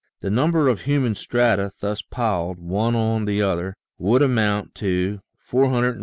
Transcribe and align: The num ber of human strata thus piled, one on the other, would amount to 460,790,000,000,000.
The 0.21 0.31
num 0.31 0.49
ber 0.49 0.67
of 0.67 0.81
human 0.81 1.13
strata 1.13 1.73
thus 1.79 2.01
piled, 2.01 2.57
one 2.57 2.95
on 2.95 3.25
the 3.25 3.43
other, 3.43 3.75
would 3.99 4.23
amount 4.23 4.73
to 4.77 5.19
460,790,000,000,000. 5.47 5.99